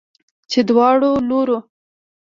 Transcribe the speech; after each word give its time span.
چې 0.49 0.59
دواړو 0.69 1.11
لورو 1.29 1.57